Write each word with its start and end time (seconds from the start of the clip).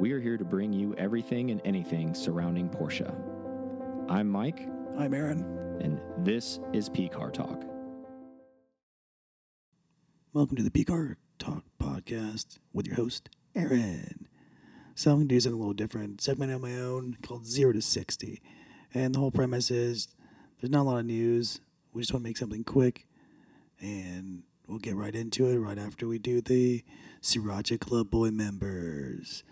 we 0.00 0.12
are 0.12 0.18
here 0.18 0.38
to 0.38 0.46
bring 0.46 0.72
you 0.72 0.94
everything 0.96 1.50
and 1.50 1.60
anything 1.62 2.14
surrounding 2.14 2.70
Porsche. 2.70 3.14
I'm 4.08 4.30
Mike, 4.30 4.66
I'm 4.98 5.12
Aaron. 5.12 5.42
and 5.78 6.00
this 6.24 6.58
is 6.72 6.88
P 6.88 7.06
Car 7.06 7.30
Talk. 7.30 7.62
Welcome 10.32 10.56
to 10.56 10.62
the 10.62 10.70
PCAR 10.70 11.16
Talk 11.38 11.64
podcast 11.78 12.56
with 12.72 12.86
your 12.86 12.96
host, 12.96 13.28
Aaron. 13.54 14.26
So 14.94 15.10
I'm 15.10 15.18
going 15.18 15.28
to 15.28 15.34
do 15.34 15.40
something 15.40 15.58
a 15.58 15.60
little 15.60 15.74
different. 15.74 16.22
Segment 16.22 16.50
on 16.50 16.62
my 16.62 16.76
own 16.76 17.18
called 17.22 17.44
Zero 17.44 17.74
to 17.74 17.82
60. 17.82 18.40
And 18.94 19.14
the 19.14 19.18
whole 19.18 19.30
premise 19.30 19.70
is 19.70 20.08
there's 20.60 20.70
not 20.70 20.82
a 20.82 20.88
lot 20.88 21.00
of 21.00 21.04
news. 21.04 21.60
We 21.92 22.00
just 22.00 22.14
want 22.14 22.24
to 22.24 22.28
make 22.30 22.38
something 22.38 22.64
quick. 22.64 23.06
And 23.78 24.44
we'll 24.66 24.78
get 24.78 24.96
right 24.96 25.14
into 25.14 25.46
it 25.46 25.58
right 25.58 25.78
after 25.78 26.08
we 26.08 26.18
do 26.18 26.40
the 26.40 26.84
Sriracha 27.20 27.78
Club 27.78 28.10
Boy 28.10 28.30
members. 28.30 29.44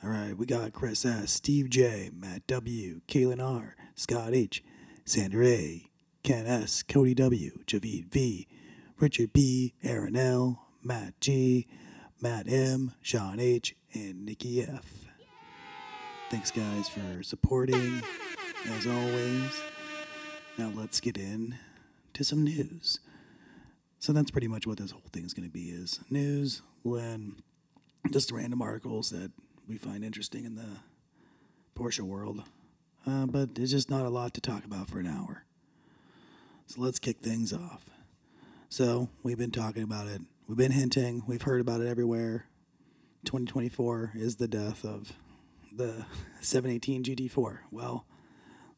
All 0.00 0.10
right, 0.10 0.36
we 0.36 0.46
got 0.46 0.72
Chris 0.72 1.04
S., 1.04 1.32
Steve 1.32 1.68
J., 1.70 2.10
Matt 2.14 2.46
W., 2.46 3.00
Kaylin 3.08 3.42
R., 3.42 3.74
Scott 3.96 4.32
H., 4.32 4.62
Sandra 5.04 5.44
A., 5.44 5.90
Ken 6.22 6.46
S., 6.46 6.84
Cody 6.84 7.14
W., 7.14 7.58
Javid 7.66 8.04
V., 8.12 8.46
Richard 9.00 9.32
B., 9.32 9.74
Aaron 9.82 10.14
L., 10.14 10.68
Matt 10.84 11.20
G., 11.20 11.66
Matt 12.20 12.48
M., 12.48 12.92
Sean 13.02 13.40
H., 13.40 13.74
and 13.92 14.24
Nikki 14.24 14.62
F. 14.62 15.04
Thanks, 16.30 16.52
guys, 16.52 16.88
for 16.88 17.24
supporting, 17.24 18.00
as 18.66 18.86
always. 18.86 19.60
Now 20.56 20.70
let's 20.76 21.00
get 21.00 21.16
in 21.16 21.58
to 22.14 22.22
some 22.22 22.44
news. 22.44 23.00
So 23.98 24.12
that's 24.12 24.30
pretty 24.30 24.46
much 24.46 24.64
what 24.64 24.78
this 24.78 24.92
whole 24.92 25.02
thing 25.12 25.24
is 25.24 25.34
going 25.34 25.48
to 25.48 25.52
be: 25.52 25.70
is 25.70 25.98
news, 26.08 26.62
when 26.82 27.42
just 28.12 28.30
random 28.30 28.62
articles 28.62 29.10
that 29.10 29.32
we 29.68 29.76
find 29.76 30.02
interesting 30.02 30.44
in 30.44 30.54
the 30.54 30.78
Porsche 31.76 32.00
world. 32.00 32.42
Uh, 33.06 33.26
but 33.26 33.50
it's 33.56 33.70
just 33.70 33.90
not 33.90 34.06
a 34.06 34.10
lot 34.10 34.34
to 34.34 34.40
talk 34.40 34.64
about 34.64 34.88
for 34.88 34.98
an 34.98 35.06
hour. 35.06 35.44
So 36.66 36.80
let's 36.80 36.98
kick 36.98 37.18
things 37.18 37.52
off. 37.52 37.84
So 38.68 39.08
we've 39.22 39.38
been 39.38 39.50
talking 39.50 39.82
about 39.82 40.08
it. 40.08 40.22
We've 40.46 40.58
been 40.58 40.72
hinting. 40.72 41.22
We've 41.26 41.42
heard 41.42 41.60
about 41.60 41.80
it 41.80 41.86
everywhere. 41.86 42.46
2024 43.24 44.12
is 44.14 44.36
the 44.36 44.48
death 44.48 44.84
of 44.84 45.12
the 45.72 46.06
718 46.40 47.04
GT4. 47.04 47.60
Well, 47.70 48.06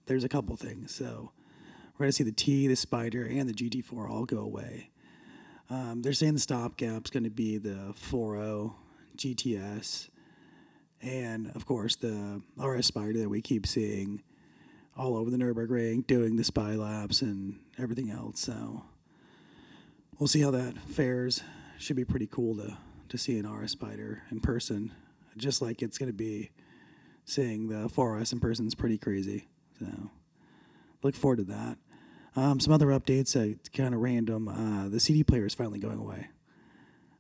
there's 0.06 0.24
a 0.24 0.28
couple 0.28 0.56
things. 0.56 0.94
So 0.94 1.32
we're 1.94 2.04
going 2.04 2.10
to 2.10 2.16
see 2.16 2.24
the 2.24 2.32
T, 2.32 2.66
the 2.66 2.76
Spider, 2.76 3.24
and 3.24 3.48
the 3.48 3.54
GT4 3.54 4.10
all 4.10 4.24
go 4.24 4.38
away. 4.38 4.90
Um, 5.68 6.02
they're 6.02 6.12
saying 6.12 6.34
the 6.34 6.40
stopgap's 6.40 7.10
going 7.10 7.24
to 7.24 7.30
be 7.30 7.58
the 7.58 7.92
40 7.94 8.72
GTS, 9.16 10.08
and 11.02 11.50
of 11.54 11.66
course 11.66 11.96
the 11.96 12.42
RS 12.56 12.86
Spider 12.86 13.18
that 13.20 13.28
we 13.28 13.40
keep 13.40 13.66
seeing 13.66 14.22
all 14.96 15.16
over 15.16 15.30
the 15.30 15.36
Nurburgring 15.36 16.06
doing 16.06 16.36
the 16.36 16.44
spy 16.44 16.74
laps 16.74 17.22
and 17.22 17.58
everything 17.78 18.10
else. 18.10 18.40
So 18.40 18.84
we'll 20.18 20.28
see 20.28 20.42
how 20.42 20.50
that 20.50 20.78
fares. 20.78 21.42
Should 21.78 21.96
be 21.96 22.04
pretty 22.04 22.26
cool 22.26 22.56
to 22.56 22.76
to 23.08 23.18
see 23.18 23.38
an 23.38 23.50
RS 23.50 23.72
Spider 23.72 24.22
in 24.30 24.40
person, 24.40 24.92
just 25.36 25.60
like 25.60 25.82
it's 25.82 25.98
going 25.98 26.08
to 26.08 26.16
be 26.16 26.50
seeing 27.24 27.68
the 27.68 27.88
4S 27.88 28.32
in 28.32 28.40
person 28.40 28.66
is 28.66 28.74
pretty 28.74 28.98
crazy. 28.98 29.48
So 29.78 30.10
look 31.02 31.16
forward 31.16 31.38
to 31.38 31.44
that. 31.44 31.78
Um, 32.36 32.60
some 32.60 32.72
other 32.72 32.86
updates, 32.86 33.34
uh, 33.34 33.56
kind 33.74 33.94
of 33.94 34.00
random. 34.00 34.46
Uh, 34.48 34.88
the 34.88 35.00
CD 35.00 35.24
player 35.24 35.46
is 35.46 35.54
finally 35.54 35.80
going 35.80 35.98
away. 35.98 36.28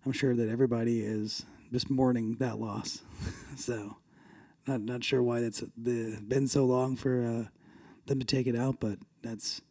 I'm 0.06 0.12
sure 0.12 0.34
that 0.34 0.48
everybody 0.48 1.00
is 1.00 1.44
just 1.72 1.90
mourning 1.90 2.36
that 2.40 2.58
loss. 2.58 3.02
so 3.56 3.96
not 4.66 4.80
not 4.80 5.04
sure 5.04 5.22
why 5.22 5.40
that's 5.40 5.62
the, 5.76 6.18
been 6.26 6.48
so 6.48 6.64
long 6.64 6.96
for 6.96 7.24
uh, 7.24 7.48
them 8.06 8.18
to 8.18 8.26
take 8.26 8.46
it 8.46 8.56
out, 8.56 8.80
but 8.80 8.98
that's 9.22 9.62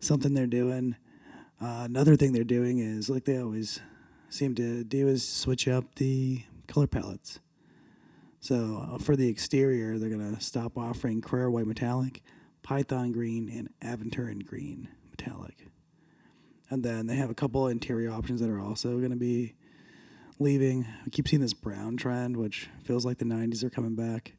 something 0.00 0.34
they're 0.34 0.46
doing. 0.46 0.96
Uh, 1.60 1.82
another 1.84 2.16
thing 2.16 2.32
they're 2.32 2.44
doing 2.44 2.78
is 2.78 3.08
like 3.08 3.24
they 3.24 3.38
always 3.38 3.80
seem 4.28 4.54
to 4.56 4.84
do 4.84 5.08
is 5.08 5.26
switch 5.26 5.68
up 5.68 5.94
the 5.96 6.42
color 6.66 6.86
palettes. 6.86 7.40
So 8.40 8.86
uh, 8.92 8.98
for 8.98 9.16
the 9.16 9.28
exterior, 9.28 9.98
they're 9.98 10.10
gonna 10.10 10.40
stop 10.40 10.76
offering 10.76 11.22
Carrera 11.22 11.50
White 11.50 11.66
Metallic, 11.66 12.22
Python 12.62 13.12
Green, 13.12 13.48
and 13.48 13.70
Aventurine 13.80 14.44
Green 14.44 14.88
Metallic. 15.10 15.68
And 16.68 16.82
then 16.82 17.06
they 17.06 17.16
have 17.16 17.30
a 17.30 17.34
couple 17.34 17.66
interior 17.68 18.10
options 18.10 18.40
that 18.40 18.50
are 18.50 18.60
also 18.60 18.98
gonna 18.98 19.16
be 19.16 19.54
leaving. 20.38 20.86
I 21.04 21.08
keep 21.10 21.28
seeing 21.28 21.42
this 21.42 21.54
brown 21.54 21.96
trend, 21.96 22.36
which 22.36 22.68
feels 22.82 23.04
like 23.04 23.18
the 23.18 23.24
'90s 23.24 23.62
are 23.62 23.70
coming 23.70 23.94
back. 23.94 24.34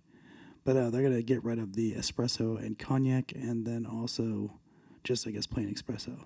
But 0.63 0.77
uh, 0.77 0.89
they're 0.89 1.03
gonna 1.03 1.21
get 1.21 1.43
rid 1.43 1.59
of 1.59 1.75
the 1.75 1.93
espresso 1.93 2.57
and 2.57 2.77
cognac, 2.77 3.31
and 3.33 3.65
then 3.65 3.85
also 3.85 4.59
just 5.03 5.27
I 5.27 5.31
guess 5.31 5.47
plain 5.47 5.73
espresso. 5.73 6.25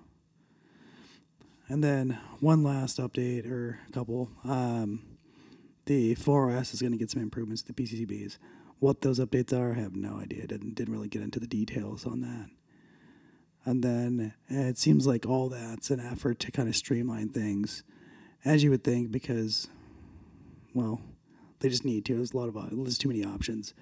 And 1.68 1.84
then 1.84 2.18
one 2.40 2.64
last 2.64 2.98
update 2.98 3.48
or 3.48 3.78
a 3.88 3.92
couple. 3.92 4.28
Um, 4.44 5.02
the 5.86 6.14
4S 6.16 6.74
is 6.74 6.80
going 6.80 6.92
to 6.92 6.98
get 6.98 7.10
some 7.10 7.22
improvements 7.22 7.62
to 7.62 7.72
the 7.72 7.82
PCCBs. 7.82 8.38
What 8.80 9.02
those 9.02 9.20
updates 9.20 9.52
are, 9.52 9.72
I 9.72 9.80
have 9.80 9.94
no 9.94 10.16
idea. 10.16 10.46
Didn't 10.46 10.74
didn't 10.74 10.92
really 10.92 11.08
get 11.08 11.22
into 11.22 11.38
the 11.38 11.46
details 11.46 12.06
on 12.06 12.20
that. 12.22 12.50
And 13.64 13.84
then 13.84 14.34
it 14.48 14.78
seems 14.78 15.06
like 15.06 15.26
all 15.26 15.48
that's 15.48 15.90
an 15.90 16.00
effort 16.00 16.38
to 16.40 16.50
kind 16.50 16.68
of 16.68 16.74
streamline 16.74 17.28
things, 17.28 17.82
as 18.44 18.62
you 18.62 18.70
would 18.70 18.84
think, 18.84 19.10
because, 19.10 19.68
well, 20.74 21.00
they 21.60 21.68
just 21.68 21.84
need 21.84 22.04
to. 22.06 22.16
There's 22.16 22.32
a 22.32 22.36
lot 22.36 22.48
of 22.48 22.56
uh, 22.56 22.66
there's 22.72 22.98
too 22.98 23.08
many 23.08 23.24
options, 23.24 23.74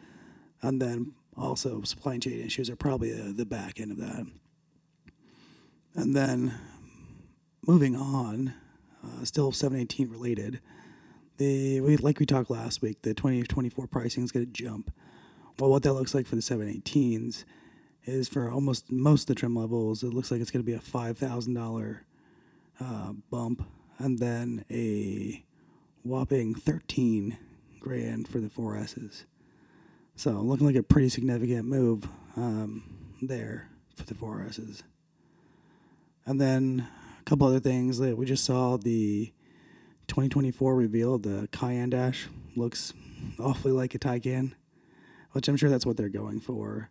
and 0.63 0.83
then 0.83 1.15
also 1.37 1.83
supply 1.83 2.19
chain 2.19 2.41
issues 2.45 2.69
are 2.69 2.77
probably 2.77 3.13
the, 3.13 3.33
the 3.33 3.47
back 3.47 3.81
end 3.81 3.93
of 3.93 3.99
that. 3.99 4.27
And 5.95 6.15
then 6.15 6.55
moving 7.67 7.97
on, 7.97 8.55
uh, 9.05 9.25
still 9.25 9.53
718 9.53 10.11
related. 10.11 10.61
The 11.37 11.81
we, 11.81 11.97
like 11.97 12.19
we 12.19 12.27
talked 12.27 12.51
last 12.51 12.83
week, 12.83 13.03
the 13.03 13.15
2024 13.15 13.87
pricing 13.87 14.25
is 14.25 14.33
going 14.33 14.47
to 14.47 14.53
jump. 14.53 14.93
Well, 15.59 15.71
what 15.71 15.83
that 15.85 15.93
looks 15.93 16.15
like 16.15 16.27
for 16.27 16.37
the 16.37 16.43
718s 16.43 17.45
is 18.05 18.29
for 18.29 18.51
almost 18.51 18.91
most 18.91 19.23
of 19.23 19.27
the 19.29 19.35
trim 19.35 19.55
levels, 19.55 20.03
it 20.03 20.15
looks 20.15 20.31
like 20.31 20.41
it's 20.41 20.51
going 20.51 20.65
to 20.65 20.67
be 20.67 20.77
a 20.77 20.81
five 20.81 21.19
thousand 21.19 21.55
dollar 21.55 22.05
uh, 22.81 23.13
bump, 23.31 23.65
and 23.99 24.19
then 24.19 24.65
a 24.71 25.45
whopping 26.03 26.55
13 26.55 27.37
grand 27.81 28.29
for 28.29 28.39
the 28.41 28.49
4Ss. 28.49 29.25
So 30.17 30.33
looking 30.33 30.67
like 30.67 30.77
a 30.77 30.83
pretty 30.83 31.09
significant 31.09 31.67
move 31.67 32.09
um, 32.37 32.83
there 33.23 33.69
for 33.95 34.05
the 34.05 34.15
4Ss. 34.15 34.83
And 36.27 36.41
then 36.41 36.89
a 37.21 37.23
couple 37.25 37.47
other 37.47 37.61
things 37.61 37.99
that 37.99 38.17
we 38.17 38.27
just 38.27 38.45
saw 38.45 38.77
the 38.77 39.33
2024 40.09 40.75
reveal 40.75 41.19
the 41.19 41.49
Cayenne 41.53 41.91
Dash 41.91 42.29
looks 42.57 42.93
awfully 43.39 43.73
like 43.73 43.95
a 43.95 43.99
Taycan, 43.99 44.53
which 45.33 45.49
I'm 45.49 45.57
sure 45.57 45.71
that's 45.71 45.87
what 45.87 45.97
they're 45.97 46.09
going 46.09 46.41
for. 46.41 46.91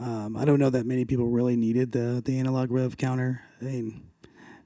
Um, 0.00 0.36
I 0.36 0.44
don't 0.44 0.60
know 0.60 0.70
that 0.70 0.86
many 0.86 1.04
people 1.04 1.26
really 1.26 1.56
needed 1.56 1.92
the 1.92 2.22
the 2.24 2.38
analog 2.38 2.70
rev 2.70 2.96
counter. 2.96 3.42
I 3.60 3.64
mean, 3.64 4.08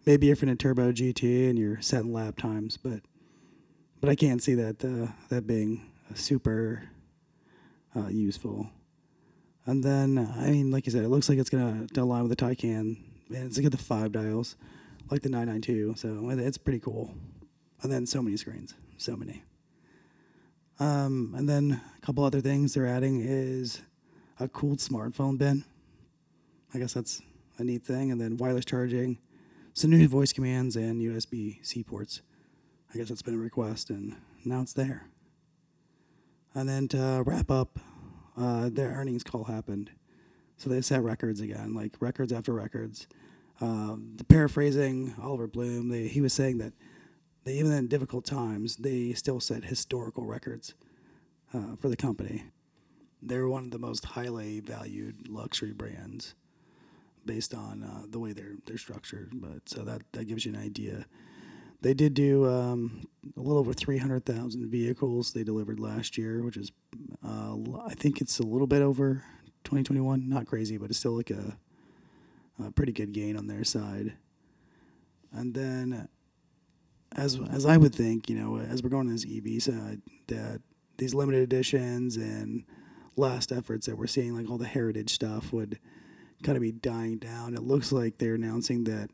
maybe 0.06 0.30
if 0.30 0.40
you're 0.40 0.48
in 0.48 0.54
a 0.54 0.56
turbo 0.56 0.92
GT 0.92 1.48
and 1.48 1.58
you're 1.58 1.80
setting 1.80 2.12
lap 2.12 2.36
times, 2.36 2.76
but 2.76 3.00
but 4.00 4.10
I 4.10 4.14
can't 4.16 4.42
see 4.42 4.54
that 4.54 4.84
uh, 4.84 5.12
that 5.28 5.46
being 5.46 5.90
super 6.14 6.88
uh, 7.94 8.08
useful. 8.08 8.70
And 9.64 9.84
then, 9.84 10.18
I 10.36 10.50
mean, 10.50 10.72
like 10.72 10.86
you 10.86 10.92
said, 10.92 11.04
it 11.04 11.08
looks 11.08 11.28
like 11.28 11.38
it's 11.38 11.50
gonna 11.50 11.86
align 11.96 12.26
with 12.26 12.36
the 12.36 12.44
Taycan, 12.44 12.96
and 13.28 13.46
it's 13.46 13.58
got 13.58 13.70
the 13.70 13.78
five 13.78 14.12
dials, 14.12 14.56
like 15.10 15.22
the 15.22 15.28
992. 15.28 15.94
So 15.96 16.30
it's 16.30 16.58
pretty 16.58 16.80
cool. 16.80 17.14
And 17.80 17.92
then 17.92 18.06
so 18.06 18.22
many 18.22 18.36
screens, 18.36 18.74
so 18.96 19.16
many. 19.16 19.44
Um, 20.80 21.34
and 21.36 21.48
then 21.48 21.80
a 21.96 22.05
couple 22.05 22.25
other 22.25 22.40
things 22.40 22.75
they're 22.75 22.87
adding 22.87 23.20
is 23.20 23.82
a 24.40 24.48
cooled 24.48 24.78
smartphone 24.78 25.38
bin. 25.38 25.64
I 26.75 26.78
guess 26.78 26.94
that's 26.94 27.22
a 27.58 27.64
neat 27.64 27.84
thing. 27.84 28.10
And 28.10 28.20
then 28.20 28.37
wireless 28.37 28.64
charging, 28.64 29.19
some 29.74 29.90
new 29.90 30.06
voice 30.08 30.32
commands, 30.32 30.76
and 30.76 31.00
USB 31.00 31.64
C 31.64 31.82
ports. 31.82 32.22
I 32.92 32.98
guess 32.98 33.08
that's 33.08 33.22
been 33.22 33.34
a 33.34 33.38
request, 33.38 33.90
and 33.90 34.16
now 34.44 34.60
it's 34.60 34.74
there. 34.74 35.08
And 36.54 36.69
then 36.69 36.88
to 36.88 37.22
wrap 37.24 37.50
up, 37.50 37.78
uh, 38.36 38.69
their 38.70 38.90
earnings 38.90 39.24
call 39.24 39.44
happened. 39.44 39.90
So 40.58 40.69
they 40.69 40.80
set 40.82 41.02
records 41.02 41.40
again, 41.40 41.74
like 41.74 41.92
records 42.00 42.32
after 42.32 42.52
records. 42.52 43.06
Um, 43.60 44.16
paraphrasing 44.28 45.14
Oliver 45.22 45.46
Blume, 45.46 45.88
they, 45.88 46.08
he 46.08 46.20
was 46.20 46.32
saying 46.32 46.58
that 46.58 46.72
they, 47.44 47.54
even 47.54 47.72
in 47.72 47.88
difficult 47.88 48.24
times, 48.24 48.76
they 48.76 49.12
still 49.12 49.40
set 49.40 49.64
historical 49.64 50.26
records 50.26 50.74
uh, 51.54 51.76
for 51.80 51.88
the 51.88 51.96
company. 51.96 52.44
They're 53.20 53.48
one 53.48 53.64
of 53.64 53.70
the 53.70 53.78
most 53.78 54.04
highly 54.04 54.60
valued 54.60 55.28
luxury 55.28 55.72
brands 55.72 56.34
based 57.24 57.54
on 57.54 57.82
uh, 57.82 58.02
the 58.08 58.19
way 58.19 58.32
they're 58.32 58.56
they're 58.66 58.78
structured. 58.78 59.32
But 59.34 59.69
so 59.69 59.82
that 59.82 60.02
that 60.12 60.26
gives 60.26 60.44
you 60.44 60.52
an 60.52 60.60
idea. 60.60 61.06
they 61.80 61.94
did 61.94 62.14
do 62.14 62.48
um, 62.48 63.06
a 63.36 63.40
little 63.40 63.58
over 63.58 63.72
300,000 63.72 64.70
vehicles 64.70 65.32
they 65.32 65.42
delivered 65.44 65.80
last 65.80 66.16
year, 66.16 66.42
which 66.44 66.56
is, 66.56 66.70
uh, 67.26 67.56
I 67.84 67.94
think 67.94 68.20
it's 68.20 68.38
a 68.38 68.44
little 68.44 68.69
bit 68.69 68.82
over 68.82 69.24
2021. 69.64 70.28
Not 70.28 70.46
crazy, 70.46 70.78
but 70.78 70.90
it's 70.90 70.98
still 70.98 71.16
like 71.16 71.30
a, 71.30 71.58
a 72.64 72.70
pretty 72.70 72.92
good 72.92 73.12
gain 73.12 73.36
on 73.36 73.48
their 73.48 73.64
side. 73.64 74.14
And 75.32 75.54
then, 75.54 76.08
as 77.16 77.38
as 77.50 77.66
I 77.66 77.76
would 77.76 77.94
think, 77.94 78.28
you 78.28 78.36
know, 78.36 78.58
as 78.58 78.82
we're 78.82 78.90
going 78.90 79.06
to 79.06 79.12
this 79.12 79.26
EV 79.26 79.62
side, 79.62 80.02
that 80.28 80.60
these 80.98 81.14
limited 81.14 81.42
editions 81.42 82.16
and 82.16 82.64
last 83.16 83.50
efforts 83.50 83.86
that 83.86 83.96
we're 83.96 84.06
seeing, 84.06 84.36
like 84.36 84.48
all 84.48 84.58
the 84.58 84.66
heritage 84.66 85.10
stuff, 85.10 85.52
would 85.52 85.78
kind 86.43 86.56
of 86.56 86.62
be 86.62 86.73
dying 86.73 87.19
down. 87.19 87.55
It 87.55 87.62
looks 87.62 87.93
like 87.93 88.19
they're 88.19 88.35
announcing 88.35 88.85
that 88.85 89.11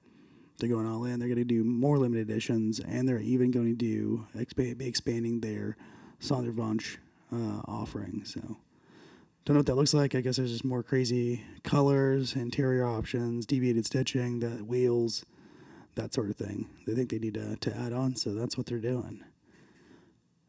they're 0.58 0.68
going 0.68 0.86
all 0.86 1.04
in. 1.04 1.18
They're 1.18 1.28
going 1.28 1.38
to 1.38 1.44
do 1.44 1.64
more 1.64 1.98
limited 1.98 2.28
editions, 2.28 2.80
and 2.80 3.08
they're 3.08 3.20
even 3.20 3.50
going 3.50 3.66
to 3.66 3.74
do 3.74 4.26
be 4.56 4.86
expanding 4.86 5.40
their 5.40 5.76
Sonderwunsch 6.20 6.96
uh, 7.32 7.62
offering. 7.66 8.22
So, 8.24 8.40
don't 9.44 9.54
know 9.54 9.60
what 9.60 9.66
that 9.66 9.76
looks 9.76 9.94
like. 9.94 10.14
I 10.14 10.20
guess 10.20 10.36
there's 10.36 10.50
just 10.50 10.64
more 10.64 10.82
crazy 10.82 11.44
colors, 11.62 12.34
interior 12.34 12.86
options, 12.86 13.46
deviated 13.46 13.86
stitching, 13.86 14.40
the 14.40 14.64
wheels, 14.64 15.24
that 15.94 16.12
sort 16.12 16.30
of 16.30 16.36
thing. 16.36 16.68
They 16.86 16.94
think 16.94 17.10
they 17.10 17.18
need 17.18 17.34
to, 17.34 17.56
to 17.56 17.76
add 17.76 17.92
on, 17.92 18.16
so 18.16 18.34
that's 18.34 18.56
what 18.58 18.66
they're 18.66 18.78
doing. 18.78 19.24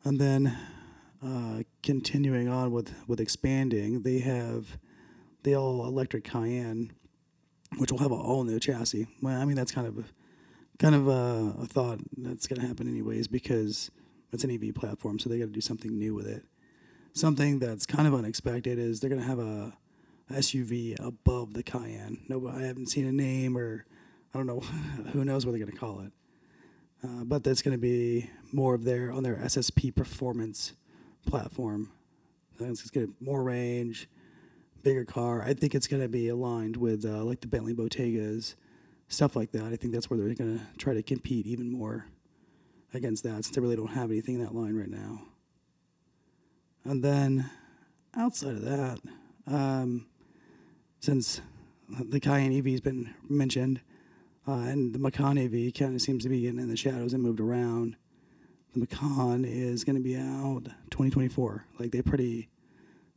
And 0.03 0.19
then, 0.19 0.57
uh, 1.23 1.63
continuing 1.83 2.47
on 2.47 2.71
with 2.71 2.93
with 3.07 3.19
expanding, 3.19 4.01
they 4.01 4.19
have 4.19 4.77
the 5.43 5.55
all 5.55 5.85
electric 5.85 6.23
Cayenne 6.23 6.91
which 7.77 7.91
will 7.91 7.99
have 7.99 8.11
an 8.11 8.19
all 8.19 8.43
new 8.43 8.59
chassis. 8.59 9.07
Well, 9.21 9.39
I 9.39 9.45
mean 9.45 9.55
that's 9.55 9.71
kind 9.71 9.87
of 9.87 9.97
a, 9.99 10.03
kind 10.79 10.95
of 10.95 11.07
a, 11.07 11.55
a 11.61 11.65
thought 11.65 11.99
that's 12.17 12.47
going 12.47 12.61
to 12.61 12.67
happen 12.67 12.87
anyways 12.87 13.27
because 13.27 13.91
it's 14.31 14.43
an 14.43 14.51
EV 14.51 14.73
platform, 14.75 15.19
so 15.19 15.29
they 15.29 15.39
got 15.39 15.45
to 15.45 15.51
do 15.51 15.61
something 15.61 15.97
new 15.97 16.13
with 16.13 16.27
it. 16.27 16.43
Something 17.13 17.59
that's 17.59 17.85
kind 17.85 18.07
of 18.07 18.13
unexpected 18.13 18.77
is 18.77 18.99
they're 18.99 19.09
going 19.09 19.21
to 19.21 19.27
have 19.27 19.39
a 19.39 19.73
SUV 20.31 20.95
above 21.03 21.53
the 21.53 21.63
Cayenne. 21.63 22.19
No, 22.27 22.47
I 22.47 22.61
haven't 22.61 22.87
seen 22.87 23.05
a 23.05 23.11
name 23.11 23.57
or 23.57 23.85
I 24.33 24.37
don't 24.37 24.47
know 24.47 24.59
who 25.11 25.25
knows 25.25 25.45
what 25.45 25.53
they're 25.53 25.59
going 25.59 25.71
to 25.71 25.77
call 25.77 26.01
it. 26.01 26.11
Uh, 27.03 27.23
but 27.23 27.43
that's 27.43 27.61
going 27.61 27.71
to 27.71 27.81
be 27.81 28.29
more 28.51 28.75
of 28.75 28.83
their 28.83 29.11
on 29.11 29.23
their 29.23 29.37
SSP 29.37 29.95
performance 29.95 30.73
platform. 31.25 31.91
It's 32.59 32.89
going 32.89 33.07
to 33.07 33.13
more 33.21 33.41
range, 33.41 34.09
bigger 34.83 35.05
car. 35.05 35.43
I 35.43 35.53
think 35.53 35.75
it's 35.75 35.87
going 35.87 36.01
to 36.01 36.09
be 36.09 36.27
aligned 36.27 36.77
with 36.77 37.05
uh, 37.05 37.23
like 37.23 37.41
the 37.41 37.47
Bentley 37.47 37.73
Bentaygas, 37.73 38.55
stuff 39.07 39.35
like 39.35 39.51
that. 39.51 39.65
I 39.65 39.75
think 39.75 39.93
that's 39.93 40.09
where 40.09 40.17
they're 40.17 40.33
going 40.33 40.59
to 40.59 40.65
try 40.77 40.93
to 40.93 41.03
compete 41.03 41.45
even 41.45 41.71
more 41.71 42.07
against 42.93 43.23
that 43.23 43.45
since 43.45 43.49
they 43.51 43.61
really 43.61 43.75
don't 43.75 43.93
have 43.93 44.11
anything 44.11 44.35
in 44.35 44.43
that 44.43 44.55
line 44.55 44.75
right 44.75 44.89
now. 44.89 45.21
And 46.83 47.03
then 47.03 47.49
outside 48.15 48.55
of 48.55 48.61
that, 48.61 48.99
um, 49.47 50.07
since 50.99 51.41
the 51.89 52.19
Cayenne 52.19 52.57
EV 52.57 52.65
has 52.67 52.81
been 52.81 53.13
mentioned, 53.27 53.81
uh, 54.47 54.53
and 54.53 54.93
the 54.93 54.99
Macan 54.99 55.37
EV 55.37 55.73
kind 55.73 55.93
of 55.93 56.01
seems 56.01 56.23
to 56.23 56.29
be 56.29 56.41
getting 56.41 56.59
in 56.59 56.69
the 56.69 56.77
shadows 56.77 57.13
and 57.13 57.21
moved 57.21 57.39
around. 57.39 57.95
The 58.73 58.79
Macan 58.79 59.45
is 59.45 59.83
going 59.83 59.95
to 59.95 60.01
be 60.01 60.15
out 60.15 60.65
2024. 60.89 61.65
Like 61.79 61.91
they 61.91 62.01
pretty 62.01 62.49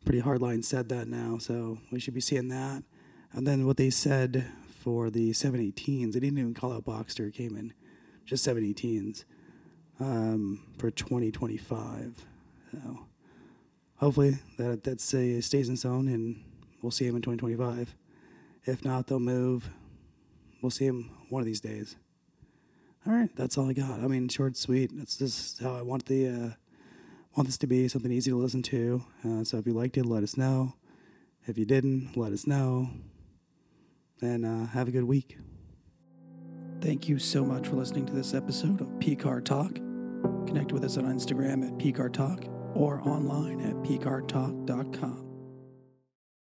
pretty 0.04 0.22
hardline 0.22 0.64
said 0.64 0.88
that 0.88 1.08
now, 1.08 1.38
so 1.38 1.78
we 1.90 2.00
should 2.00 2.14
be 2.14 2.20
seeing 2.20 2.48
that. 2.48 2.82
And 3.32 3.46
then 3.46 3.66
what 3.66 3.76
they 3.76 3.90
said 3.90 4.46
for 4.68 5.10
the 5.10 5.30
718s, 5.30 6.12
they 6.12 6.20
didn't 6.20 6.38
even 6.38 6.54
call 6.54 6.72
out 6.72 6.84
Boxster 6.84 7.32
Cayman 7.32 7.72
just 8.24 8.46
718s 8.46 9.24
um, 10.00 10.60
for 10.78 10.90
2025. 10.90 12.26
So 12.70 13.06
hopefully 13.96 14.38
that 14.58 14.84
that 14.84 15.00
stays 15.00 15.68
in 15.68 15.76
zone 15.76 16.08
and 16.08 16.42
we'll 16.80 16.90
see 16.90 17.06
him 17.06 17.16
in 17.16 17.22
2025. 17.22 17.94
If 18.64 18.84
not, 18.84 19.06
they'll 19.06 19.20
move. 19.20 19.70
We'll 20.60 20.70
see 20.70 20.86
him 20.86 21.10
one 21.28 21.40
of 21.40 21.46
these 21.46 21.60
days. 21.60 21.96
All 23.06 23.12
right, 23.12 23.30
that's 23.34 23.58
all 23.58 23.68
I 23.68 23.72
got. 23.72 23.98
I 23.98 24.06
mean, 24.06 24.28
short, 24.28 24.56
sweet. 24.56 24.96
That's 24.96 25.16
just 25.16 25.60
how 25.60 25.74
I 25.74 25.82
want 25.82 26.06
the 26.06 26.28
uh, 26.28 26.50
want 27.36 27.48
this 27.48 27.58
to 27.58 27.66
be 27.66 27.88
something 27.88 28.12
easy 28.12 28.30
to 28.30 28.36
listen 28.36 28.62
to. 28.62 29.04
Uh, 29.24 29.44
so 29.44 29.58
if 29.58 29.66
you 29.66 29.72
liked 29.72 29.96
it, 29.96 30.06
let 30.06 30.22
us 30.22 30.36
know. 30.36 30.74
If 31.46 31.58
you 31.58 31.64
didn't, 31.64 32.16
let 32.16 32.32
us 32.32 32.46
know. 32.46 32.90
And 34.20 34.44
uh, 34.44 34.66
have 34.66 34.88
a 34.88 34.90
good 34.90 35.04
week. 35.04 35.38
Thank 36.80 37.08
you 37.08 37.18
so 37.18 37.44
much 37.44 37.68
for 37.68 37.76
listening 37.76 38.06
to 38.06 38.12
this 38.12 38.34
episode 38.34 38.80
of 38.80 38.88
PCAR 38.98 39.44
Talk. 39.44 39.74
Connect 40.46 40.72
with 40.72 40.84
us 40.84 40.96
on 40.96 41.04
Instagram 41.04 41.66
at 41.66 41.78
PCAR 41.78 42.12
Talk 42.12 42.44
or 42.74 43.00
online 43.08 43.60
at 43.60 43.74
PCARTalk.com. 43.76 45.31